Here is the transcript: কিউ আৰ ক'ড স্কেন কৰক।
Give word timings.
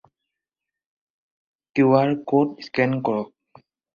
কিউ 1.79 1.91
আৰ 1.99 2.13
ক'ড 2.31 2.65
স্কেন 2.69 2.97
কৰক। 3.11 3.63